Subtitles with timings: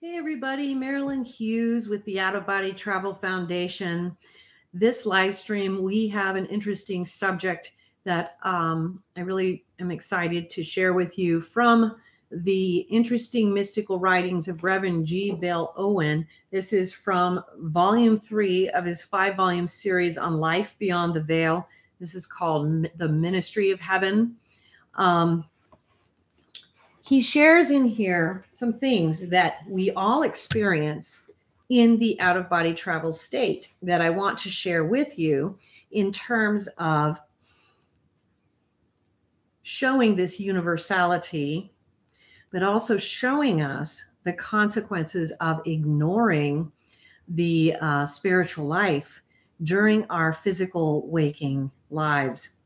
[0.00, 4.16] Hey, everybody, Marilynn Hughes with the Out of Body Travel Foundation.
[4.72, 7.72] This live stream, we have an interesting subject
[8.04, 11.96] that um, I really am excited to share with you from
[12.30, 15.32] the interesting mystical writings of Reverend G.
[15.32, 16.24] Vale Owen.
[16.52, 21.66] This is from volume three of his five volume series on life beyond the veil.
[21.98, 24.36] This is called The Ministry of Heaven.
[24.94, 25.44] Um,
[27.08, 31.22] he shares in here some things that we all experience
[31.70, 35.58] in the out of body travel state that I want to share with you
[35.90, 37.18] in terms of
[39.62, 41.72] showing this universality,
[42.52, 46.70] but also showing us the consequences of ignoring
[47.26, 49.22] the uh, spiritual life
[49.62, 52.57] during our physical waking lives.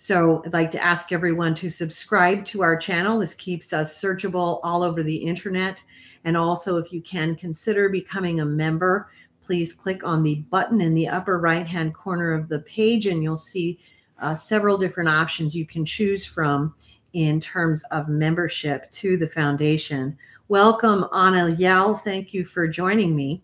[0.00, 3.18] So I'd like to ask everyone to subscribe to our channel.
[3.18, 5.82] This keeps us searchable all over the internet.
[6.24, 9.10] And also, if you can consider becoming a member,
[9.42, 13.22] please click on the button in the upper right hand corner of the page, and
[13.22, 13.78] you'll see
[14.20, 16.74] uh, several different options you can choose from
[17.12, 20.16] in terms of membership to the foundation.
[20.48, 21.94] Welcome, Anna Yell.
[21.94, 23.42] Thank you for joining me.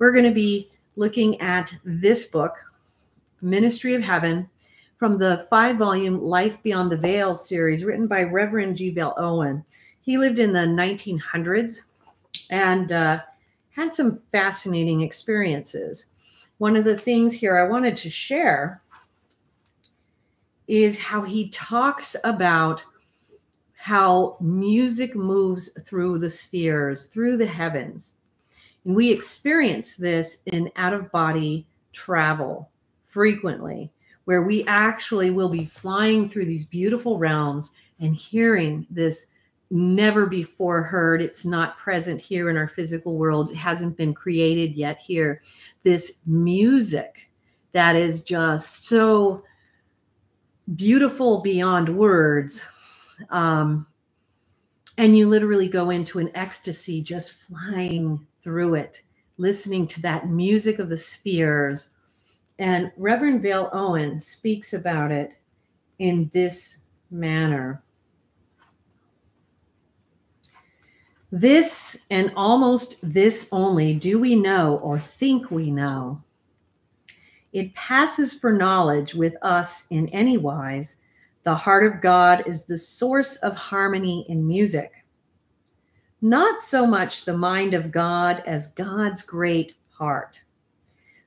[0.00, 2.56] We're going to be looking at this book,
[3.40, 4.48] Ministry of Heaven
[5.02, 8.90] from the five volume Life Beyond the Veil series written by Reverend G.
[8.90, 9.64] Vale Owen.
[10.00, 11.80] He lived in the 1900s
[12.50, 13.20] and uh,
[13.70, 16.12] had some fascinating experiences.
[16.58, 18.80] One of the things here I wanted to share
[20.68, 22.84] is how he talks about
[23.74, 28.18] how music moves through the spheres, through the heavens.
[28.84, 32.70] And we experience this in out of body travel
[33.08, 33.90] frequently
[34.24, 39.32] where we actually will be flying through these beautiful realms and hearing this
[39.70, 41.22] never before heard.
[41.22, 45.42] It's not present here in our physical world, it hasn't been created yet here.
[45.82, 47.28] This music
[47.72, 49.44] that is just so
[50.76, 52.64] beautiful beyond words.
[53.30, 53.86] Um,
[54.98, 59.02] and you literally go into an ecstasy just flying through it,
[59.38, 61.90] listening to that music of the spheres
[62.58, 65.36] and Reverend Vale Owen speaks about it
[65.98, 67.82] in this manner.
[71.30, 76.22] This and almost this only do we know or think we know.
[77.54, 81.00] It passes for knowledge with us in any wise.
[81.44, 84.92] The heart of God is the source of harmony in music.
[86.20, 90.41] Not so much the mind of God as God's great heart.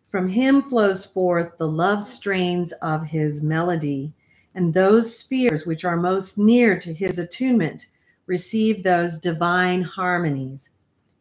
[0.07, 4.13] From him flows forth the love strains of his melody,
[4.53, 7.87] and those spheres which are most near to his attunement
[8.25, 10.71] receive those divine harmonies,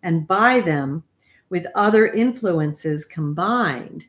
[0.02, 1.02] and by them,
[1.48, 4.06] with other influences combined,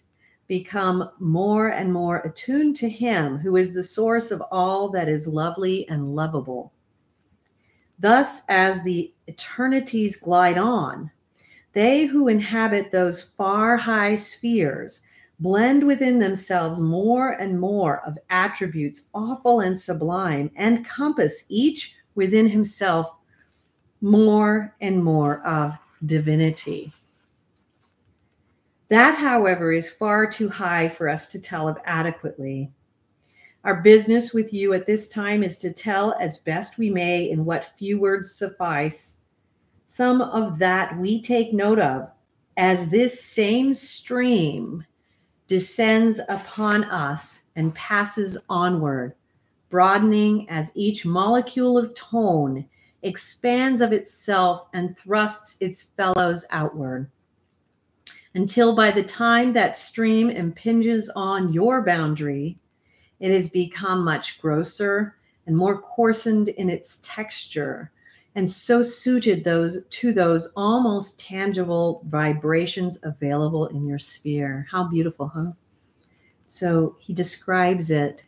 [0.47, 5.27] become more and more attuned to him who is the source of all that is
[5.27, 6.71] lovely and lovable.
[7.97, 11.11] Thus, as the eternities glide on,
[11.75, 15.01] they who inhabit those far high spheres
[15.39, 22.47] blend within themselves more and more of attributes awful and sublime, and compass each within
[22.47, 23.17] himself
[23.99, 26.93] more and more of divinity.
[28.87, 32.71] That, however, is far too high for us to tell of adequately.
[33.65, 37.43] Our business with you at this time is to tell as best we may in
[37.43, 39.23] what few words suffice
[39.85, 42.11] some of that we take note of
[42.57, 44.85] as this same stream
[45.47, 49.13] descends upon us and passes onward,
[49.69, 52.65] broadening as each molecule of tone
[53.03, 57.09] expands of itself and thrusts its fellows outward.
[58.33, 62.57] Until by the time that stream impinges on your boundary,
[63.19, 67.91] it has become much grosser and more coarsened in its texture
[68.35, 74.67] and so suited those to those almost tangible vibrations available in your sphere.
[74.69, 75.51] How beautiful, huh?
[76.47, 78.25] So he describes it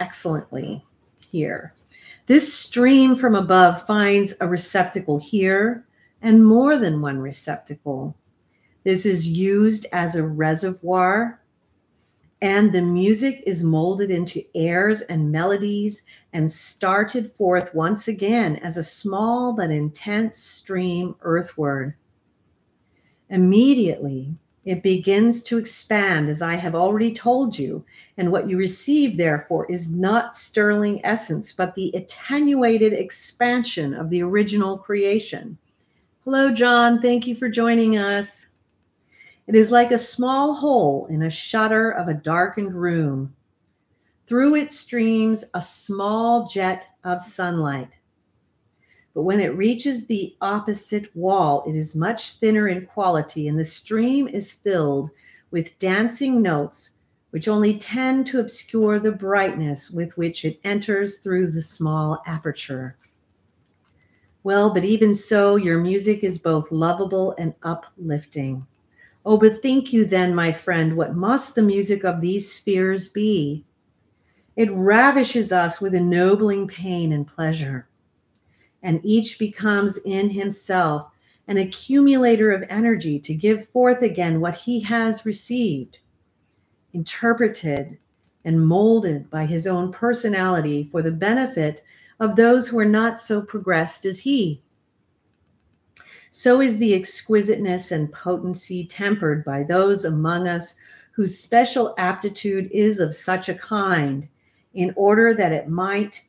[0.00, 0.84] excellently
[1.30, 1.74] here.
[2.26, 5.84] This stream from above finds a receptacle here
[6.22, 8.16] and more than one receptacle.
[8.84, 11.40] This is used as a reservoir
[12.42, 18.76] and the music is molded into airs and melodies and started forth once again as
[18.76, 21.94] a small but intense stream earthward.
[23.30, 24.34] Immediately,
[24.66, 27.84] it begins to expand, as I have already told you,
[28.18, 34.22] and what you receive, therefore, is not sterling essence, but the attenuated expansion of the
[34.22, 35.56] original creation.
[36.24, 37.00] Hello, John.
[37.00, 38.48] Thank you for joining us.
[39.46, 43.34] It is like a small hole in a shutter of a darkened room.
[44.26, 47.98] Through it streams a small jet of sunlight.
[49.14, 53.64] But when it reaches the opposite wall, it is much thinner in quality, and the
[53.64, 55.10] stream is filled
[55.50, 56.96] with dancing notes
[57.30, 62.96] which only tend to obscure the brightness with which it enters through the small aperture.
[64.42, 68.66] Well, but even so, your music is both lovable and uplifting.
[69.28, 73.64] Oh, bethink you then, my friend, what must the music of these spheres be?
[74.54, 77.88] It ravishes us with ennobling pain and pleasure.
[78.84, 81.10] And each becomes in himself
[81.48, 85.98] an accumulator of energy to give forth again what he has received,
[86.92, 87.98] interpreted,
[88.44, 91.82] and molded by his own personality for the benefit
[92.20, 94.62] of those who are not so progressed as he.
[96.38, 100.74] So is the exquisiteness and potency tempered by those among us
[101.12, 104.28] whose special aptitude is of such a kind
[104.74, 106.24] in order that it might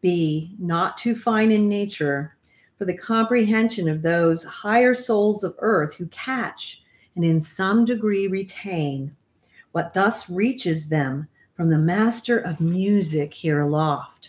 [0.00, 2.34] be not too fine in nature
[2.78, 6.82] for the comprehension of those higher souls of earth who catch
[7.14, 9.14] and in some degree retain
[9.72, 14.19] what thus reaches them from the master of music here aloft.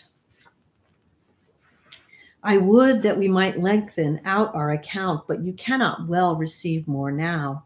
[2.42, 7.12] I would that we might lengthen out our account, but you cannot well receive more
[7.12, 7.64] now.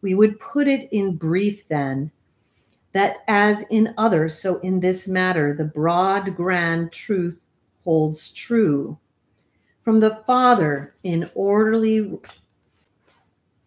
[0.00, 2.10] We would put it in brief then,
[2.92, 7.42] that as in others, so in this matter, the broad, grand truth
[7.84, 8.98] holds true.
[9.82, 12.18] From the Father in orderly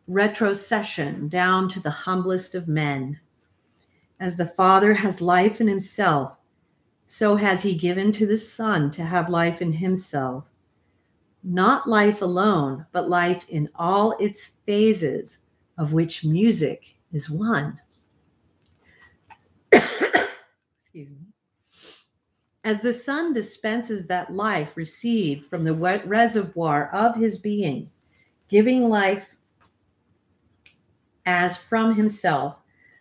[0.08, 3.20] retrocession down to the humblest of men.
[4.20, 6.37] As the Father has life in himself,
[7.08, 10.44] so has he given to the Son to have life in himself.
[11.42, 15.40] Not life alone, but life in all its phases,
[15.78, 17.80] of which music is one.
[19.72, 21.28] Excuse me.
[22.66, 27.90] As the Son dispenses that life received from the reservoir of his being,
[28.50, 29.38] giving life
[31.26, 32.58] as from himself,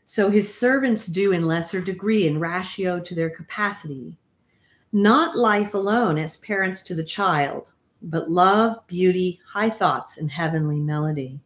[0.06, 4.17] so his servants do in lesser degree in ratio to their capacity.
[4.93, 10.79] Not life alone as parents to the child, but love, beauty, high thoughts, and heavenly
[10.79, 11.41] melody.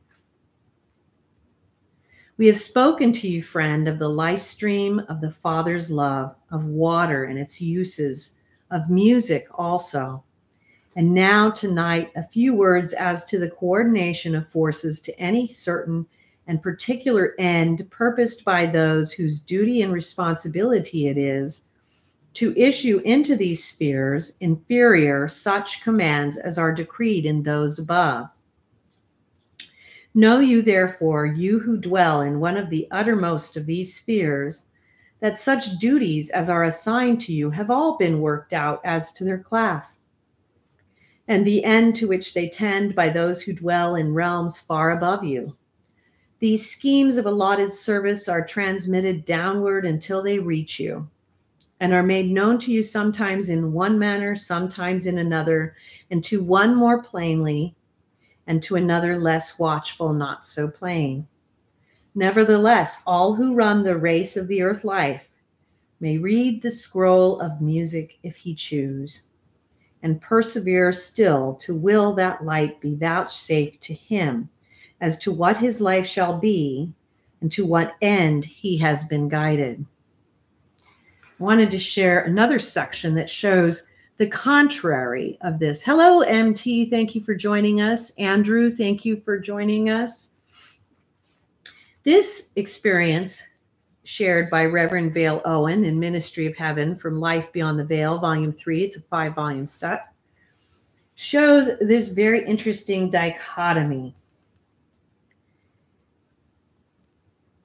[2.37, 6.67] We have spoken to you, friend, of the life stream of the Father's love, of
[6.67, 8.35] water and its uses,
[8.71, 10.23] of music also.
[10.97, 16.07] And now, tonight, a few words as to the coordination of forces to any certain
[16.51, 21.69] and particular end purposed by those whose duty and responsibility it is
[22.35, 28.27] to issue into these spheres inferior such commands as are decreed in those above.
[30.13, 34.71] Know you, therefore, you who dwell in one of the uttermost of these spheres,
[35.21, 39.23] that such duties as are assigned to you have all been worked out as to
[39.23, 40.01] their class,
[41.29, 45.23] and the end to which they tend by those who dwell in realms far above
[45.23, 45.55] you.
[46.41, 51.11] These schemes of allotted service are transmitted downward until they reach you,
[51.79, 55.77] and are made known to you sometimes in one manner, sometimes in another,
[56.11, 57.75] and to one more plainly
[58.47, 61.29] and to another less watchful, not so plain.
[62.15, 65.31] Nevertheless, all who run the race of the earth life
[66.01, 69.25] may read the scroll of music if he choose,
[70.03, 74.49] and persevere still to will that light be vouchsafed to him
[75.01, 76.93] as to what his life shall be
[77.41, 79.85] and to what end he has been guided.
[80.85, 83.87] I wanted to share another section that shows
[84.19, 85.83] the contrary of this.
[85.83, 86.91] Hello, MT.
[86.91, 88.11] Thank you for joining us.
[88.17, 90.33] Andrew, thank you for joining us.
[92.03, 93.43] This experience,
[94.05, 98.53] shared by Reverend Vale Owen in Ministry of Heaven from Life Beyond the Veil, Volume
[98.53, 100.09] 3, it's a five volume set,
[101.15, 104.15] shows this very interesting dichotomy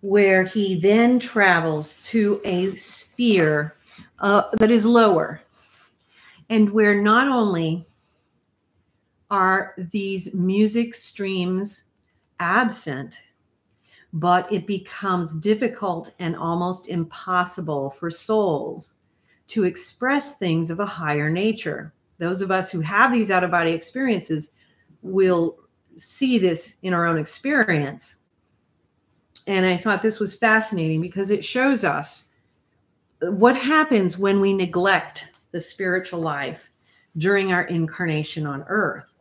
[0.06, 3.76] where he then travels to a sphere
[4.20, 5.42] uh, that is lower
[6.48, 7.88] and where not only
[9.32, 11.86] are these music streams
[12.40, 13.20] absent,
[14.14, 18.94] but it becomes difficult and almost impossible for souls
[19.48, 21.92] to express things of a higher nature.
[22.20, 24.52] Those of us who have these out of body experiences
[25.02, 25.58] will
[25.98, 28.18] see this in our own experience.
[29.48, 32.30] And I thought this was fascinating because it shows us
[33.22, 36.70] what happens when we neglect the spiritual life
[37.18, 39.16] during our incarnation on earth.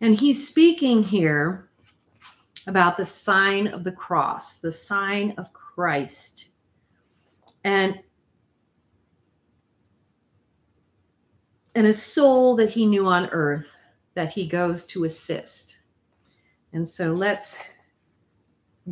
[0.00, 1.68] And he's speaking here
[2.66, 6.48] about the sign of the cross, the sign of Christ.
[7.64, 8.00] And
[11.74, 13.78] and a soul that he knew on earth
[14.14, 15.78] that he goes to assist.
[16.72, 17.58] And so let's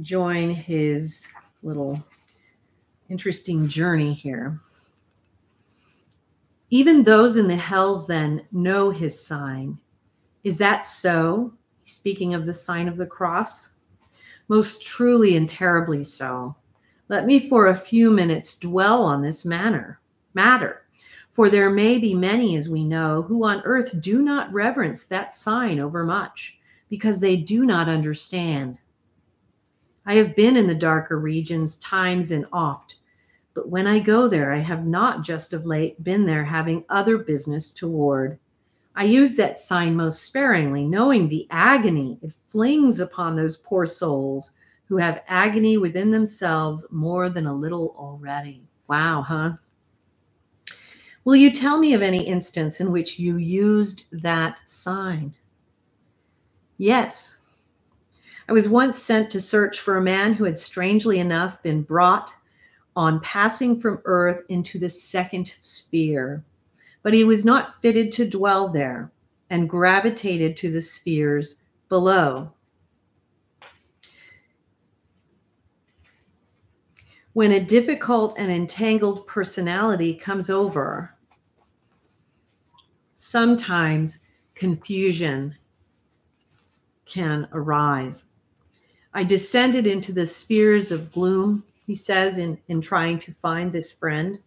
[0.02, 1.26] join his
[1.62, 2.02] little
[3.08, 4.60] interesting journey here.
[6.70, 9.78] Even those in the hells then know his sign.
[10.44, 11.52] Is that so?
[11.84, 13.72] Speaking of the sign of the cross.
[14.48, 16.54] Most truly and terribly so.
[17.08, 20.00] Let me for a few minutes dwell on this manner,
[20.32, 20.82] matter.
[21.30, 25.34] For there may be many, as we know, who on earth do not reverence that
[25.34, 26.59] sign overmuch,
[26.90, 28.78] because they do not understand.
[30.04, 32.96] I have been in the darker regions times and oft,
[33.54, 37.18] but when I go there, I have not just of late been there having other
[37.18, 38.38] business toward.
[38.94, 44.50] I use that sign most sparingly, knowing the agony it flings upon those poor souls
[44.88, 48.64] who have agony within themselves more than a little already.
[48.88, 49.52] Wow, huh?
[51.24, 55.34] Will you tell me of any instance in which you used that sign?
[56.80, 57.36] Yes.
[58.48, 62.32] I was once sent to search for a man who had strangely enough been brought
[62.96, 66.42] on passing from earth into the second sphere,
[67.02, 69.12] but he was not fitted to dwell there
[69.50, 71.56] and gravitated to the spheres
[71.90, 72.50] below.
[77.34, 81.14] when a difficult and entangled personality comes over,
[83.14, 85.54] sometimes confusion
[87.10, 88.26] can arise.
[89.12, 93.92] I descended into the spheres of gloom, he says, in, in trying to find this
[93.92, 94.38] friend.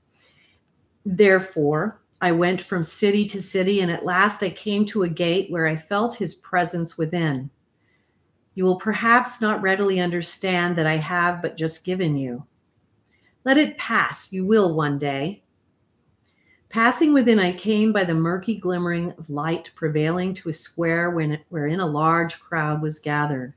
[1.06, 5.52] Therefore, I went from city to city, and at last I came to a gate
[5.52, 7.50] where I felt his presence within.
[8.56, 12.46] You will perhaps not readily understand that I have but just given you.
[13.44, 15.43] Let it pass, you will one day.
[16.74, 21.40] Passing within, I came by the murky glimmering of light prevailing to a square when,
[21.50, 23.54] wherein a large crowd was gathered.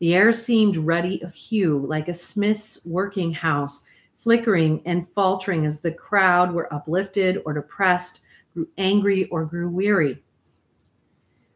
[0.00, 3.86] The air seemed ruddy of hue, like a smith's working house,
[4.18, 10.24] flickering and faltering as the crowd were uplifted or depressed, grew angry or grew weary.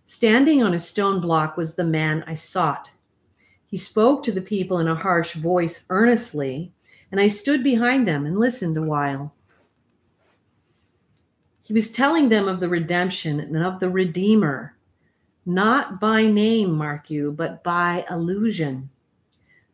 [0.06, 2.92] Standing on a stone block was the man I sought.
[3.66, 6.70] He spoke to the people in a harsh voice earnestly,
[7.10, 9.34] and I stood behind them and listened a while.
[11.70, 14.76] He was telling them of the redemption and of the Redeemer,
[15.46, 18.90] not by name, mark you, but by allusion.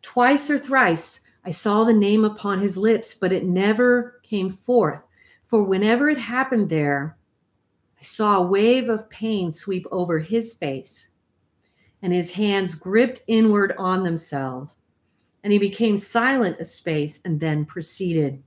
[0.02, 5.06] Twice or thrice I saw the name upon his lips, but it never came forth.
[5.42, 7.16] For whenever it happened there,
[7.98, 11.12] I saw a wave of pain sweep over his face,
[12.02, 14.76] and his hands gripped inward on themselves
[15.42, 18.42] and he became silent a space and then proceeded.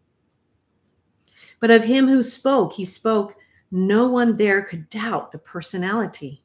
[1.60, 3.36] But of him who spoke, he spoke,
[3.72, 6.44] no one there could doubt the personality,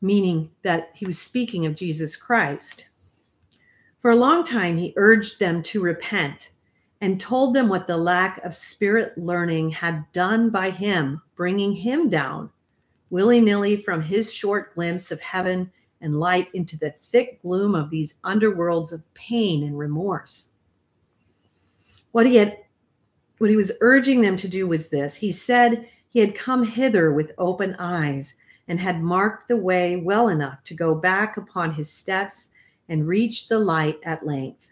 [0.00, 2.88] meaning that he was speaking of Jesus Christ.
[4.00, 6.50] For a long time, he urged them to repent
[7.00, 12.08] and told them what the lack of spirit learning had done by him, bringing him
[12.08, 12.50] down
[13.10, 15.70] willy nilly from his short glimpse of heaven
[16.00, 20.50] and light into the thick gloom of these underworlds of pain and remorse.
[22.12, 22.58] What he had
[23.38, 25.16] what he was urging them to do was this.
[25.16, 30.28] He said he had come hither with open eyes and had marked the way well
[30.28, 32.52] enough to go back upon his steps
[32.88, 34.70] and reach the light at length.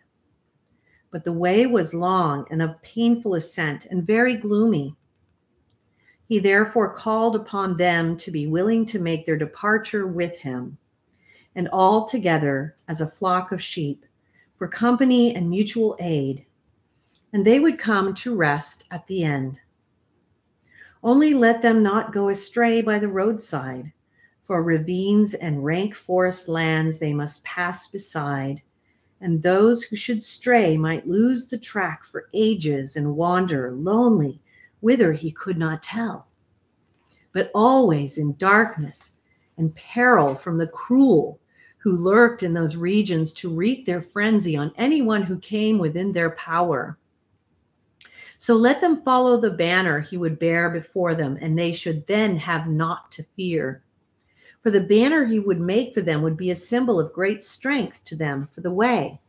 [1.10, 4.96] But the way was long and of painful ascent and very gloomy.
[6.24, 10.78] He therefore called upon them to be willing to make their departure with him
[11.54, 14.04] and all together as a flock of sheep
[14.56, 16.45] for company and mutual aid,
[17.32, 19.60] and they would come to rest at the end.
[21.02, 23.92] Only let them not go astray by the roadside,
[24.44, 28.62] for ravines and rank forest lands they must pass beside,
[29.20, 34.40] and those who should stray might lose the track for ages and wander lonely
[34.80, 36.28] whither he could not tell.
[37.32, 39.18] But always in darkness
[39.56, 41.40] and peril from the cruel
[41.78, 46.30] who lurked in those regions to wreak their frenzy on anyone who came within their
[46.30, 46.98] power.
[48.38, 52.36] So let them follow the banner he would bear before them, and they should then
[52.36, 53.82] have naught to fear.
[54.62, 58.04] For the banner he would make for them would be a symbol of great strength
[58.04, 59.20] to them for the way.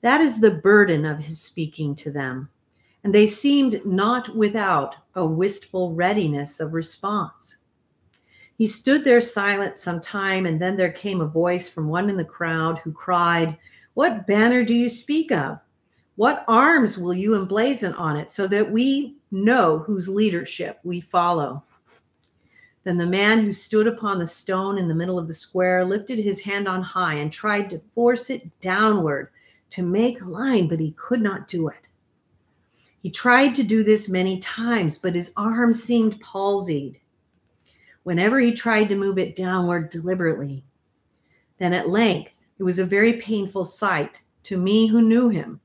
[0.00, 2.50] That is the burden of his speaking to them.
[3.02, 7.56] And they seemed not without a wistful readiness of response.
[8.56, 12.16] He stood there silent some time, and then there came a voice from one in
[12.16, 13.56] the crowd who cried,
[13.94, 15.58] What banner do you speak of?
[16.18, 21.62] What arms will you emblazon on it so that we know whose leadership we follow?
[22.82, 26.18] Then the man who stood upon the stone in the middle of the square lifted
[26.18, 29.30] his hand on high and tried to force it downward
[29.70, 31.86] to make a line, but he could not do it.
[33.00, 36.98] He tried to do this many times, but his arm seemed palsied
[38.02, 40.64] whenever he tried to move it downward deliberately.
[41.58, 45.60] Then at length, it was a very painful sight to me who knew him.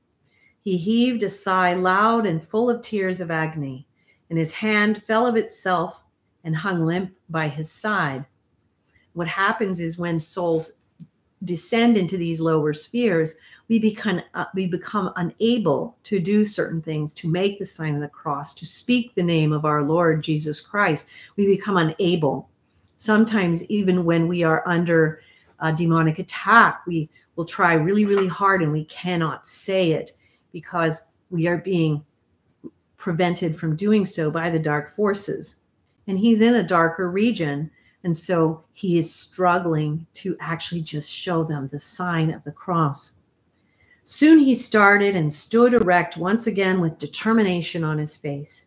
[0.64, 3.86] He heaved a sigh loud and full of tears of agony,
[4.30, 6.04] and his hand fell of itself
[6.42, 8.24] and hung limp by his side.
[9.12, 10.72] What happens is when souls
[11.44, 13.34] descend into these lower spheres,
[13.68, 18.00] we become uh, we become unable to do certain things to make the sign of
[18.00, 21.08] the cross to speak the name of our lord jesus christ.
[21.36, 22.48] We become unable.
[22.96, 25.20] Sometimes even when we are under
[25.60, 30.12] a demonic attack we will try really really hard and we cannot say it
[30.54, 32.02] because we are being
[32.96, 35.60] prevented from doing so by the dark forces
[36.06, 37.70] and he's in a darker region
[38.04, 43.18] and so he is struggling to actually just show them the sign of the cross
[44.06, 48.66] Soon he started and stood erect once again with determination on his face.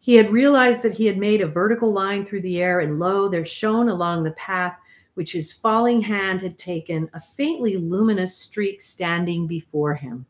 [0.00, 3.28] He had realized that he had made a vertical line through the air, and lo,
[3.28, 4.78] there shone along the path
[5.14, 10.26] which his falling hand had taken a faintly luminous streak standing before him.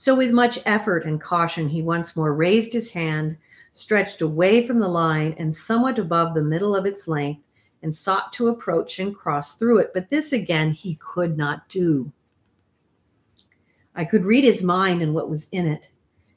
[0.00, 3.36] So, with much effort and caution, he once more raised his hand,
[3.72, 7.42] stretched away from the line and somewhat above the middle of its length,
[7.82, 9.90] and sought to approach and cross through it.
[9.92, 12.12] But this again he could not do.
[13.92, 15.90] I could read his mind and what was in it.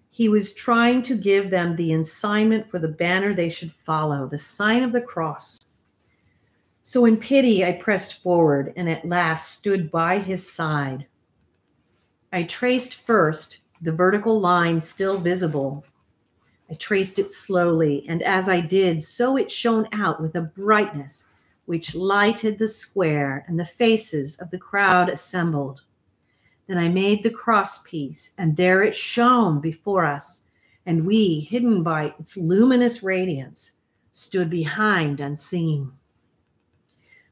[0.09, 4.39] He was trying to give them the assignment for the banner they should follow, the
[4.39, 5.59] sign of the cross.
[6.81, 11.05] So, in pity, I pressed forward and at last stood by his side.
[12.33, 15.83] I traced first the vertical line still visible.
[16.69, 21.27] I traced it slowly, and as I did, so it shone out with a brightness
[21.65, 25.81] which lighted the square and the faces of the crowd assembled.
[26.67, 30.47] Then I made the cross piece, and there it shone before us,
[30.85, 33.79] and we, hidden by its luminous radiance,
[34.11, 35.91] stood behind unseen.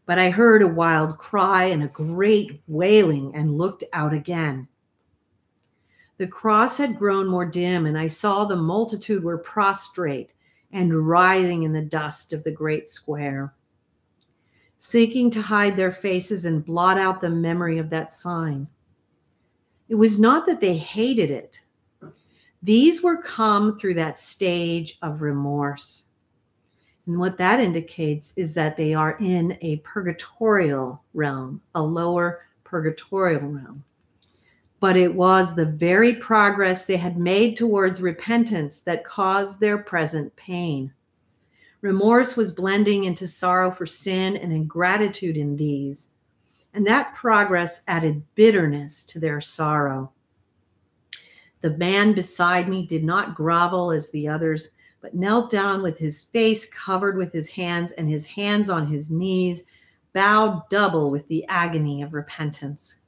[0.05, 4.67] But I heard a wild cry and a great wailing and looked out again.
[6.19, 10.34] The cross had grown more dim, and I saw the multitude were prostrate
[10.69, 13.53] and writhing in the dust of the great square,
[14.79, 18.67] seeking to hide their faces and blot out the memory of that sign.
[19.88, 21.62] It was not that they hated it.
[22.62, 26.08] These were come through that stage of remorse.
[27.05, 33.41] And what that indicates is that they are in a purgatorial realm, a lower purgatorial
[33.41, 33.86] realm.
[34.79, 40.35] But it was the very progress they had made towards repentance that caused their present
[40.35, 40.93] pain.
[41.81, 46.13] Remorse was blending into sorrow for sin and ingratitude in these
[46.73, 50.11] and that progress added bitterness to their sorrow.
[51.61, 56.23] The man beside me did not grovel as the others, but knelt down with his
[56.23, 59.63] face covered with his hands and his hands on his knees,
[60.13, 62.98] bowed double with the agony of repentance.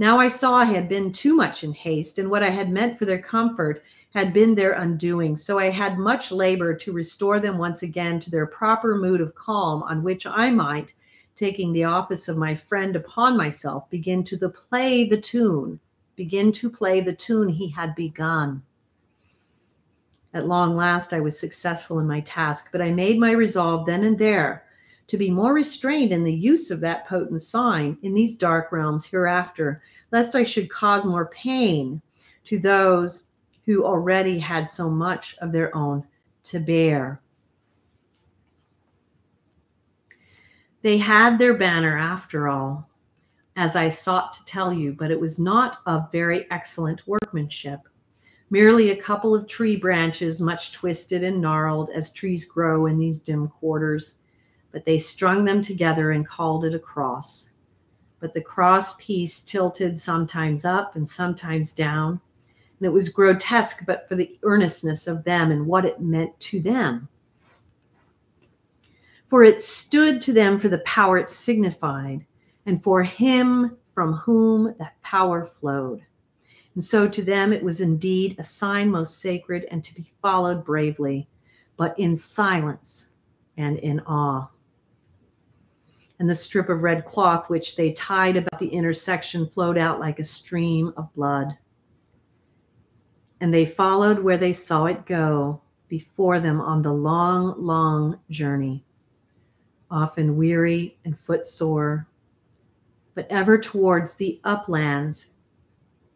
[0.00, 2.96] Now I saw I had been too much in haste, and what I had meant
[2.96, 3.82] for their comfort
[4.14, 5.34] had been their undoing.
[5.34, 9.34] So I had much labor to restore them once again to their proper mood of
[9.34, 10.94] calm on which I might,
[11.34, 15.80] taking the office of my friend upon myself, begin to the play the tune,
[16.14, 18.62] begin to play the tune he had begun.
[20.32, 24.04] At long last, I was successful in my task, but I made my resolve then
[24.04, 24.64] and there
[25.08, 29.06] to be more restrained in the use of that potent sign in these dark realms
[29.06, 32.00] hereafter, lest I should cause more pain
[32.44, 33.24] to those
[33.64, 36.04] who already had so much of their own
[36.44, 37.20] to bear.
[40.82, 42.88] They had their banner after all,
[43.56, 47.80] as I sought to tell you, but it was not of very excellent workmanship.
[48.50, 53.20] Merely a couple of tree branches, much twisted and gnarled as trees grow in these
[53.20, 54.20] dim quarters,
[54.72, 57.50] but they strung them together and called it a cross.
[58.20, 62.20] But the cross piece tilted sometimes up and sometimes down,
[62.78, 66.60] and it was grotesque but for the earnestness of them and what it meant to
[66.60, 67.08] them
[69.28, 72.24] for it stood to them for the power it signified,
[72.64, 76.02] and for him from whom that power flowed.
[76.74, 80.64] And so to them it was indeed a sign most sacred and to be followed
[80.64, 81.28] bravely,
[81.76, 83.12] but in silence
[83.56, 84.48] and in awe.
[86.18, 90.18] And the strip of red cloth which they tied about the intersection flowed out like
[90.18, 91.56] a stream of blood.
[93.40, 98.84] And they followed where they saw it go before them on the long, long journey,
[99.90, 102.06] often weary and footsore,
[103.14, 105.30] but ever towards the uplands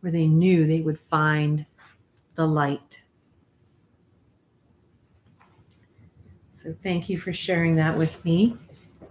[0.00, 1.64] where they knew they would find
[2.34, 3.00] the light.
[6.50, 8.56] So, thank you for sharing that with me.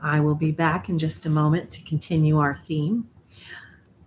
[0.01, 3.07] I will be back in just a moment to continue our theme.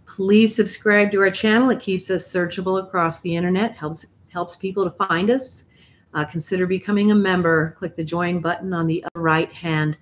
[0.07, 1.71] Please subscribe to our channel.
[1.71, 5.69] It keeps us searchable across the internet, helps helps people to find us.
[6.13, 7.75] Uh, consider becoming a member.
[7.79, 9.97] Click the join button on the right hand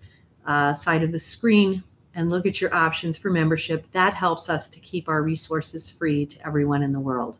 [0.46, 1.82] uh, side of the screen
[2.14, 3.90] and look at your options for membership.
[3.92, 7.36] That helps us to keep our resources free to everyone in the world.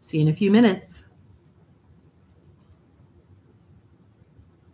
[0.00, 1.09] See you in a few minutes.